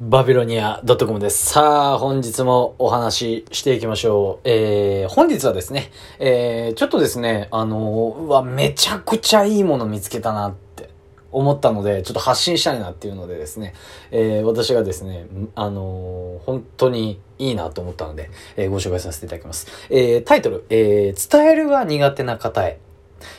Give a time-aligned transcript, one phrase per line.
[0.00, 1.46] バビロニア .com です。
[1.46, 4.48] さあ、本日もお話ししていきましょう。
[4.48, 5.90] えー、本日はですね、
[6.20, 10.90] えー、ちょっとですね、あのーうわ、めちゃくちゃいいもの見つけたなって
[11.32, 13.74] 思ったので、ちょっと発信したいなっていうのでですね、
[14.12, 15.26] えー、私がですね、
[15.56, 19.66] あのー本当にいいなと思ったので、えーご紹介させていただきます。
[19.90, 22.78] えー、タイトル、えー、伝えるが苦手な方へ。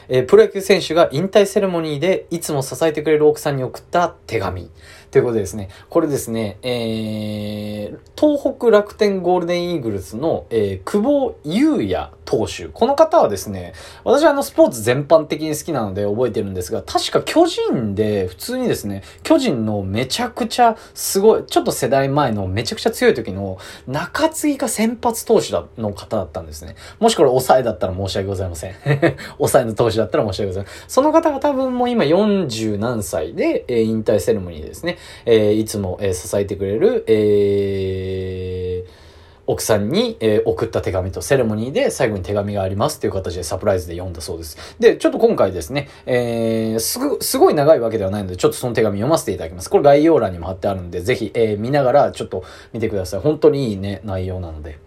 [0.09, 4.69] えープロ野球選手が引退セレモニーでいつも支えてくれる奥さんに送った手紙。
[5.11, 12.65] ということでですね、これですね、えー、東北楽天ゴールデンイーグルスの、えー、久保優也投手。
[12.67, 26.75] この方はですね、私はあのスポーツ全般的に好きなので覚えてるんですが、確か巨人で普通にですね、巨人のめちゃくちゃすごい、ちょっと世代前のめちゃくちゃ強い時の中継ぎが先発投手だの方だったんですね。
[26.99, 28.75] もしこれ抑えだったら申し訳ございません。
[29.39, 30.81] 抑えの投手だったら申し訳ございません。
[30.87, 39.09] その方が多分もう今40何歳で、えー引退セレモニーですね、えーいつも、えー支えてくれる、えー
[39.51, 44.75] 奥さんに、え送った手紙とセレモニーで最後に手紙がありますっていう形でサプライズで読んだそうです。
[44.77, 49.71] で、ちょっと今回ですね、えーすぐ、すごい長いわけではないので、ちょっとその手紙読ませていただきます。
[49.71, 53.21] これ概要欄にも貼ってあるんで、ぜひ、えー見ながらちょっと見てください。
[53.21, 54.77] 本当にいいね、内容なので。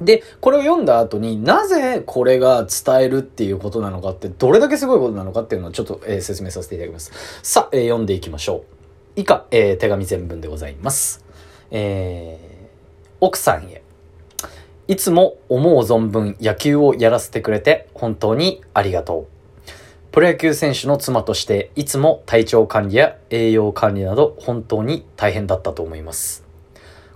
[0.00, 7.12] で、これを読んだ後になぜこれが伝えるっていうことなのかって、どれだけすごいことなのかっていうのをちょっと、えー説明させていただきます。
[7.44, 8.79] さあ、え読んでいきましょう。
[9.16, 11.24] 以下、えー手紙全文でございます。
[11.70, 12.50] えー
[13.20, 13.82] 奥さんへ。
[14.88, 19.40] いつも思う存分野球をやらせてくれて本当にありがとう。
[20.10, 26.44] プロ野球選手の妻としていつも体調管理や栄養管理など本当に大変だったと思います。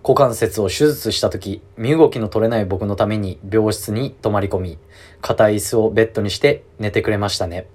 [0.05, 4.79] 股関節を手術した時、身動きの取れない僕のために病室に泊まり込み、
[5.23, 7.67] 硬い椅子をベッドにして寝てくれましたね。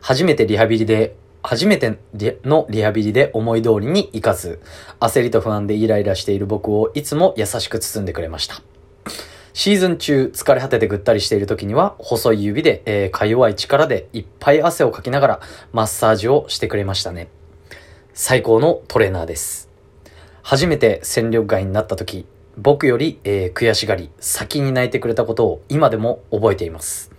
[0.00, 1.98] 初めてリハビリで、初めて
[2.44, 4.60] のリハビリで思い通りにいかず、
[5.00, 8.62] 焦りと不安でイライラしている僕をいつも優しく包んでくれました。
[9.52, 15.40] シーズン中、疲れ果ててぐったりしている時には、細い指で、えーか弱い力でいっぱい汗をかきながら、
[15.72, 17.28] マッサージをしてくれましたね。
[18.14, 19.68] 最高のトレーナーです。
[20.42, 22.24] 初めて戦力外になった時、
[22.56, 27.10] 僕より、えー悔しがり、先に泣いてくれたことを今でも覚えています。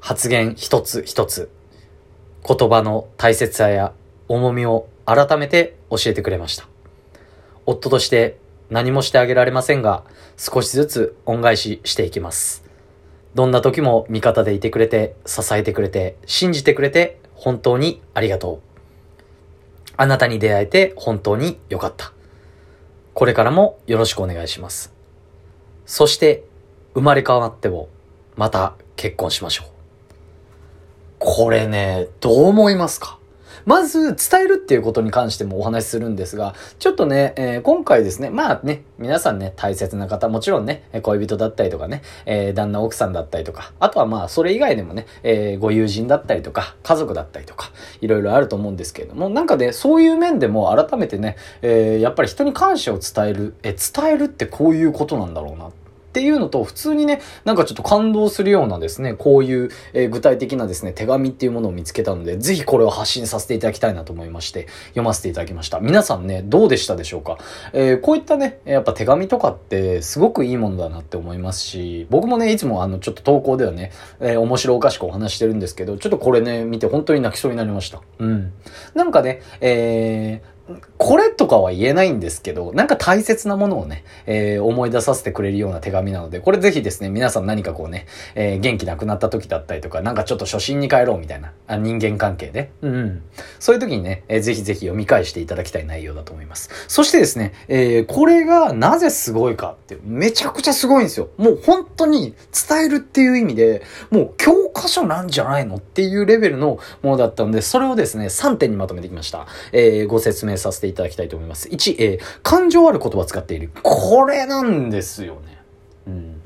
[0.00, 1.48] 発言一つ一つ、
[2.46, 3.92] 言葉の大切さや
[4.28, 6.66] 重みを改めて教えてくれました。
[7.66, 8.38] 夫として
[8.70, 10.04] 何もしてあげられませんが、
[10.36, 12.64] 少しずつ恩返ししていきます。
[13.34, 18.60] どんな時も味方でいてくれて、支えてくれて、信じてくれて、本当にありがとう。
[19.96, 22.12] あなたに出会えて本当に良かった。
[23.14, 24.92] これからもよろしくお願いします。
[25.84, 26.44] そして、
[26.94, 27.88] 生まれ変わっても、
[28.36, 29.81] また結婚しましょう。
[31.24, 33.18] これね、どう思いますか？
[33.64, 55.68] まず、伝えるっていうことに関してもお話しするんですが、ちょっとね、えー今回ですね、まあね、皆さんね、大切な方、もちろんね、恋人だったりとかね、えー旦那奥さんだったりとか、あとはまあ、それ以外でもね、えーご友人だったりとか、家族だったりとか、いろいろあると思うんですけれども、なんかね、そういう面でも改めてね、えやっぱり人に感謝を伝える、え伝えるってこういうことなんだろうな。
[55.68, 55.81] って
[56.12, 65.80] っていうのと、普通にね、なんかちょっと感動するようなですね、こういう、えー具体的なですね、手紙っていうものを見つけたので、ぜひこれを発信させていただきたいなと思いまして、読ませていただきました。
[65.80, 67.38] 皆さんね、どうでしたでしょうか？
[67.72, 73.90] えーこういったね、やっぱ手紙とかってすごくいいものだなって思いますし、僕もね、いつもあの、ちょっと投稿ではね、
[74.20, 78.02] えー面白おかしくお話してるんですけど、ちょっとこれね、見て本当に泣きそうになりました。
[78.18, 78.52] うん。
[78.94, 80.51] なんかね、えー
[80.96, 88.06] これとかは言えないんですけど、なんか大切なものをね、えー思い出させてくれるような手紙なので、これぜひですね、皆さん何かこうね、
[88.36, 92.70] えー元気なくなった時だったりとか、なんかちょっと初心に帰ろうみたいな、あ人間関係で。
[92.80, 93.22] うん、うん。
[93.58, 96.70] そういう時にね、えーぜひぜひ読み返していただきたい内容だと思います。
[96.86, 101.28] そしてですね、えーこれがなぜすごいかって、めちゃくちゃすごいんですよ。
[101.38, 102.34] もう本当に
[102.68, 109.46] 伝えるっていう意味で、もう教科書なんじゃないのっていうレベルのものだったので、それをですね、3点にまとめてきました。
[109.72, 111.68] えーご説明明させていただきたいと思います。
[111.68, 113.70] 1、えー感情ある言葉を使っている。
[113.82, 115.58] これなんですよね。
[116.06, 116.40] うん。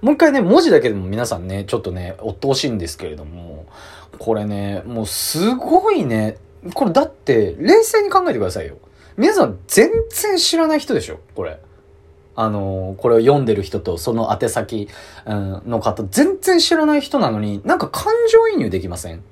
[0.00, 3.66] もう一回ね、文字だけでも皆さんね、ちょっとね、追ってほしいんですけれども、
[4.18, 6.38] これね、もうすごいね、
[6.74, 8.78] これだって、冷静に考えてくださいよ。
[9.16, 11.60] 皆さん全然知らない人でしょこれ。
[12.34, 14.88] あのーこれを読んでる人とその宛先、
[15.26, 19.22] うん、の方、全然知らない人なのに、なんか感情移入できません？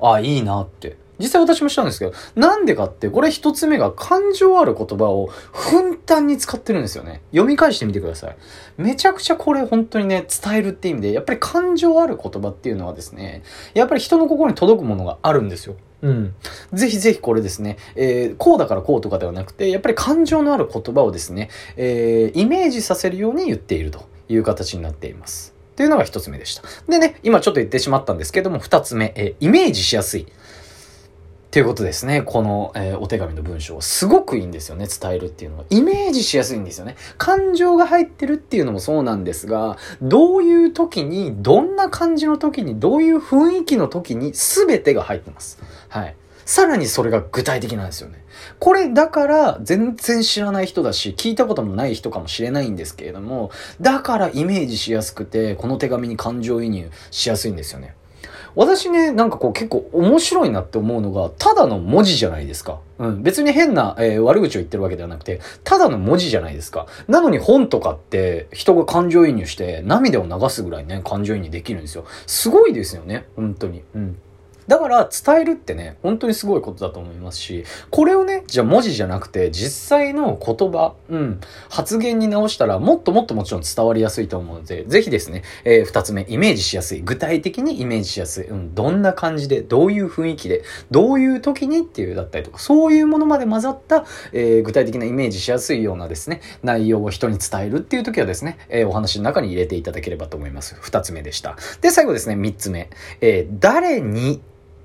[0.00, 0.96] あ、いいなって。
[1.18, 7.22] 実際私もしたんですけど、なんでかって、これ一つ目が感情ある言葉をふんだんに使ってるんですよね。
[7.30, 8.36] 読み返してみてください。
[8.76, 13.42] めちゃくちゃこれ本当にね、伝えるって意味で、やっぱり感情ある言葉っていうのはですね、
[13.74, 15.76] やっぱり人の心に届くものがあるんですよ。
[16.02, 16.34] うん。
[16.72, 25.54] ぜひぜひこれですね、えー、こうだからこうとかではなくて、やっぱり感情のある言葉をですね、えー、イメージさせるように言っているという形になっています。
[25.72, 26.62] っていうのが一つ目でした。
[26.88, 30.26] でね、今ちょっと言ってしまったんですけども、二つ目、えー、イメージしやすい。
[31.54, 32.22] っていうことですね。
[32.22, 34.88] この、えー、お手紙の文章はすごくいいんですよね。
[34.88, 35.64] 伝えるっていうのは。
[35.70, 36.96] イメージしやすいんですよね。
[37.16, 45.62] 感情が入ってるっていうのもそうなんですが、どういう時に、どんな感じの時に、どういう雰囲気の時に全てが入ってます。
[45.90, 46.16] はい。
[46.44, 48.24] さらにそれが具体的なんですよね。
[48.58, 57.94] これだから全然知らない人だし、聞いたこともない人かもしれないんですけれども、だからイメージしやすくて、この手紙に感情移入しやすいんですよね。
[58.56, 62.80] 私ね、なんかこう結構面白いなって思うのが、ただの文字じゃないですか。
[62.98, 63.22] うん。
[63.22, 66.86] 別に変な、えー、悪口を言ってるわけではなくて、ただの文字じゃないですか。
[67.08, 72.04] なのに本とかって人が感情移入して涙を流すぐらいね、感情移入できるんですよ。
[72.26, 73.26] すごいですよね。
[73.36, 73.82] 本当に。
[73.94, 74.16] うん。
[74.66, 87.00] だから伝えるってね、本当にすごいことだと思いますし、これをね、じゃあ文字じゃなくて実際の言葉、うん、発言に直したらもっともっともちろん伝わりやすいと思うので、ぜひですね、えー、二つ目、イメージしやすい。
[87.00, 88.44] 具体的にイメージしやすい。
[88.46, 100.76] うん、どんな感じで、どういう雰囲気で、どういう時にっていうだったりとか、そういうものまで混ざった、えー、具体的なイメージしやすいようなですね、内容を人に伝えるっていう時はですね、えー、お話の中に入れていただければと思います。
[100.80, 101.56] 二つ目でした。
[101.80, 102.90] で、最後ですね、三つ目。
[103.20, 104.40] えー、誰に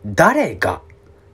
[0.05, 0.81] 誰が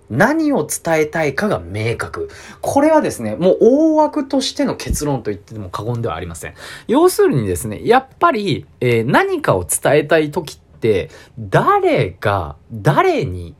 [0.09, 2.29] 何を伝えたいかが明確。
[2.61, 6.53] これはですね、もう大枠としての結論と言っても過言ではありません。
[6.87, 11.09] 要するにですね、やっぱり、えー、何かを伝えたい時って、
[11.39, 13.55] 誰が誰に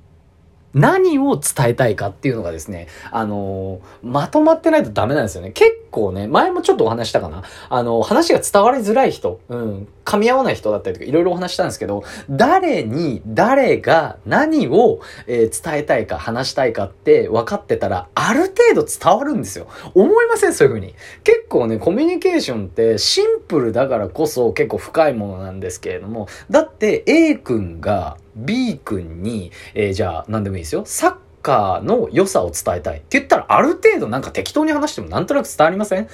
[0.74, 5.52] 何を伝えたいかっていうのがですね、あのー、まとまってないとダメなんですよね。
[5.52, 7.44] 結構ね、前もちょっとお話したかな？
[7.70, 18.42] あの、話が伝わりづらい人、うん、噛み合わない人だったりとかいろいろお話したんですけど、誰に誰が何を、えー、伝えたいか話したいかって分かってたら、ある
[18.74, 19.68] 程度伝わるんですよ。
[19.94, 20.54] 思いません？
[20.54, 20.94] そういう風に。
[21.24, 30.84] 結構ね、コミュニケーションってシンプルだからこそ結構深いものなんですけれども、だって A 君が B 君に、えー、じゃあ何でもいいですよ。
[30.86, 31.16] サッ
[31.46, 36.08] カーの良さを伝えたいって言ったらある程度なんか適当に話してもなんとなく伝わりません？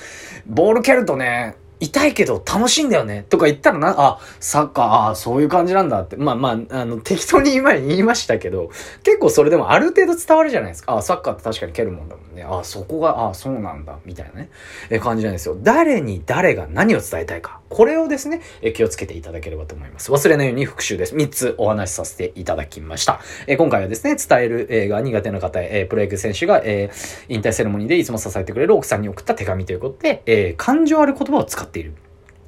[0.46, 6.16] ボール蹴るとね、痛いけど楽しいんだよねとか言ったらな、あ、サッカー、ああ、そういう感じなんだって。
[6.16, 8.70] まあまあ、あの、適当に今言いましたけど、
[9.04, 10.96] 結構それでもある程度伝わるじゃないですか。
[10.96, 12.44] あ、サッカーって確かに蹴るもんだもんね。
[12.44, 14.52] あ、そこが、あ、そうなんだ、みたいなね、
[14.92, 15.58] え感じなんですよ。
[15.60, 17.61] 誰に誰が何を伝えたいか。
[17.72, 20.12] これをですね、え気をつけていただければと思います。
[20.12, 21.16] 忘れないように復習です。
[21.16, 23.22] 3つお話しさせていただきました。
[23.48, 26.92] え今回はですね、伝える映画苦手な方へ、えプロ野球選手が、え
[27.30, 31.94] 引退セレモニーでいつも支えてくれる奥さんに送った手紙ということで、え感情ある言葉を使っている。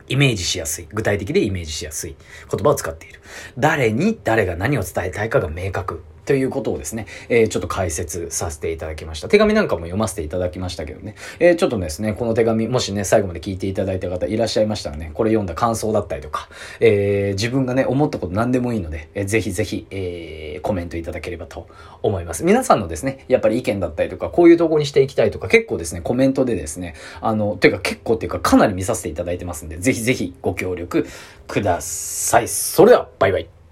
[0.10, 0.88] イメージしやすい。
[0.92, 2.16] 具体的でイメージしやすい
[2.52, 3.22] 言葉を使っている。
[3.58, 6.04] 誰に誰が何を伝えたいかが明確。
[6.26, 9.28] ということをですね、えー、ちょっと解説させていただきました。
[9.28, 16.50] 手紙なんかも読ませていただきましたけどね、えー、ちょっとですね、この手紙、もしね、最後まで聞いていただいた方いらっしゃいましたらね、これ読んだ感想だったりとか、
[16.80, 21.68] えー、自分がね、思ったこと何でもいいので、えー、ぜひぜひ、えー、コメントいただければと
[22.02, 22.44] 思います。
[22.44, 31.06] 皆さんのですね、やっぱり意見だったりとか、こういう投稿にしていきたいとか、結構ですね、コメントでですね、あの、というか結構っていうか、かなり見させていただいてますんで、ぜひぜひご協力
[31.48, 32.48] ください。
[32.48, 33.63] それでは、バイバイ。